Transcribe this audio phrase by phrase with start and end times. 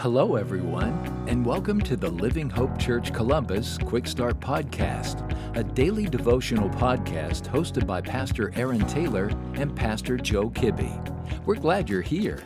[0.00, 5.28] Hello, everyone, and welcome to the Living Hope Church Columbus Quick Start Podcast,
[5.58, 9.26] a daily devotional podcast hosted by Pastor Aaron Taylor
[9.56, 11.44] and Pastor Joe Kibbe.
[11.44, 12.42] We're glad you're here.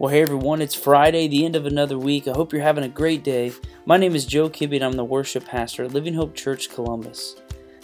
[0.00, 2.26] Well, hey everyone, it's Friday, the end of another week.
[2.26, 3.52] I hope you're having a great day.
[3.84, 7.36] My name is Joe Kibbe, and I'm the worship pastor at Living Hope Church Columbus.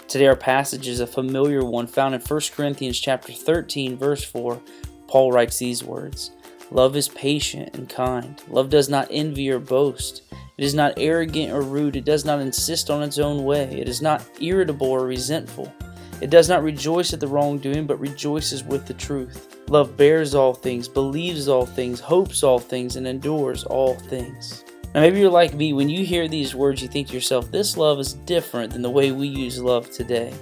[0.09, 4.61] Today, our passage is a familiar one found in 1 Corinthians chapter 13, verse 4.
[5.07, 6.31] Paul writes these words.
[6.73, 8.41] Love is patient and kind.
[8.49, 10.23] Love does not envy or boast.
[10.57, 11.95] It is not arrogant or rude.
[11.95, 13.79] It does not insist on its own way.
[13.79, 15.71] It is not irritable or resentful.
[16.19, 19.55] It does not rejoice at the wrongdoing, but rejoices with the truth.
[19.69, 24.65] Love bears all things, believes all things, hopes all things, and endures all things.
[24.95, 25.73] Now, maybe you're like me.
[25.73, 28.89] When you hear these words, you think to yourself, this love is different than the
[28.89, 30.33] way we use love today.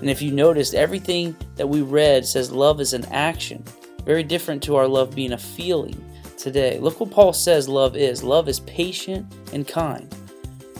[0.00, 3.64] And if you noticed, everything that we read says love is an action.
[4.06, 6.02] Very different to our love being a feeling
[6.38, 6.78] today.
[6.78, 10.14] Look what Paul says love is love is patient and kind.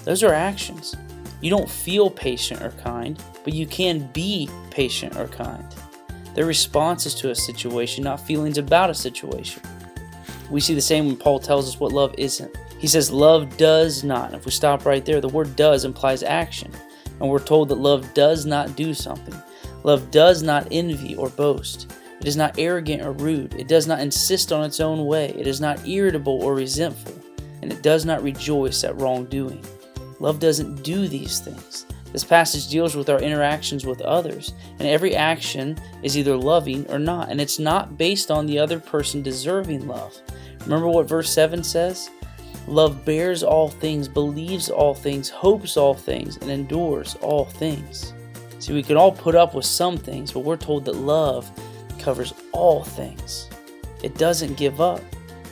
[0.05, 0.95] Those are actions.
[1.43, 5.67] You don't feel patient or kind, but you can be patient or kind.
[6.35, 9.63] They're responses to a situation, not feelings about a situation.
[10.51, 12.57] We see the same when Paul tells us what love isn't.
[12.79, 14.35] He says love does not.
[14.35, 16.71] If we stop right there, the word does implies action.
[17.19, 19.35] And we're told that love does not do something.
[19.83, 21.93] Love does not envy or boast.
[22.27, 23.55] It is not arrogant or rude.
[23.55, 25.29] It does not insist on its own way.
[25.39, 27.15] It is not irritable or resentful.
[27.63, 29.65] And it does not rejoice at wrongdoing.
[30.19, 31.87] Love doesn't do these things.
[32.11, 36.99] This passage deals with our interactions with others, and every action is either loving or
[36.99, 40.21] not, and it's not based on the other person deserving love.
[40.63, 42.11] Remember what verse 7 says?
[42.67, 48.15] Love bears all things, believes all things, hopes all things, and endures all things.
[48.59, 51.49] See, we can all put up with some things, but we're told that love
[52.07, 53.51] covers all things.
[54.05, 55.03] It doesn't give up.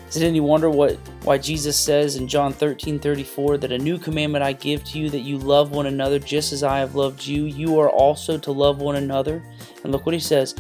[0.08, 0.92] Is it any wonder what
[1.24, 5.10] why Jesus says in John 13 34 that a new commandment I give to you
[5.10, 8.52] that you love one another just as I have loved you, you are also to
[8.52, 9.42] love one another?
[9.82, 10.54] And look what he says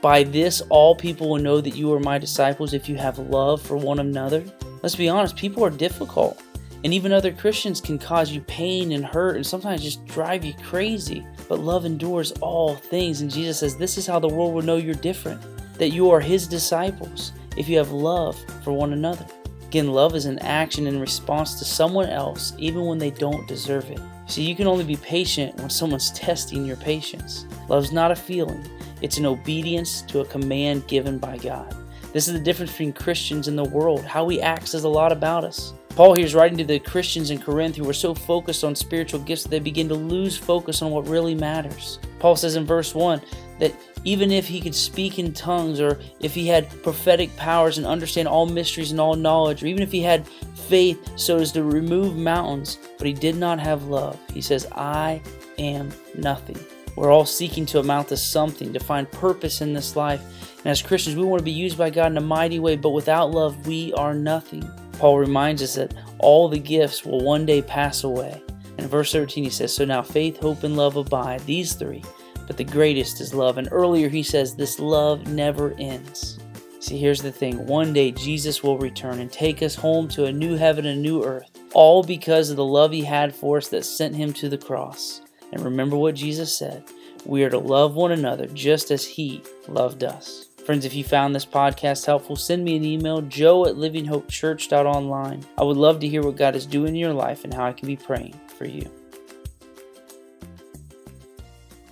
[0.00, 3.60] By this all people will know that you are my disciples if you have love
[3.60, 4.44] for one another.
[4.80, 6.40] Let's be honest, people are difficult.
[6.84, 10.54] And even other Christians can cause you pain and hurt and sometimes just drive you
[10.62, 11.26] crazy.
[11.52, 13.20] But love endures all things.
[13.20, 15.38] And Jesus says, This is how the world will know you're different,
[15.76, 19.26] that you are His disciples if you have love for one another.
[19.66, 23.90] Again, love is an action in response to someone else, even when they don't deserve
[23.90, 24.00] it.
[24.28, 27.44] See, you can only be patient when someone's testing your patience.
[27.68, 28.66] Love's not a feeling,
[29.02, 31.76] it's an obedience to a command given by God.
[32.14, 34.06] This is the difference between Christians and the world.
[34.06, 35.74] How we act says a lot about us.
[35.94, 39.20] Paul here is writing to the Christians in Corinth who were so focused on spiritual
[39.20, 41.98] gifts that they begin to lose focus on what really matters.
[42.18, 43.20] Paul says in verse 1
[43.58, 47.86] that even if he could speak in tongues, or if he had prophetic powers and
[47.86, 51.62] understand all mysteries and all knowledge, or even if he had faith so as to
[51.62, 55.20] remove mountains, but he did not have love, he says, I
[55.58, 56.58] am nothing.
[56.96, 60.22] We're all seeking to amount to something, to find purpose in this life.
[60.58, 62.90] And as Christians, we want to be used by God in a mighty way, but
[62.90, 64.68] without love, we are nothing.
[65.02, 68.40] Paul reminds us that all the gifts will one day pass away.
[68.78, 72.04] In verse 13, he says, So now faith, hope, and love abide, these three,
[72.46, 73.58] but the greatest is love.
[73.58, 76.38] And earlier he says, This love never ends.
[76.78, 80.32] See, here's the thing one day Jesus will return and take us home to a
[80.32, 83.84] new heaven and new earth, all because of the love he had for us that
[83.84, 85.22] sent him to the cross.
[85.50, 86.84] And remember what Jesus said
[87.26, 90.51] we are to love one another just as he loved us.
[90.64, 95.44] Friends, if you found this podcast helpful, send me an email, joe at livinghopechurch.online.
[95.58, 97.72] I would love to hear what God is doing in your life and how I
[97.72, 98.88] can be praying for you.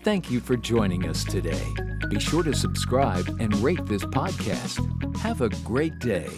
[0.02, 1.62] Thank you for joining us today.
[2.08, 5.16] Be sure to subscribe and rate this podcast.
[5.16, 6.28] Have a great day.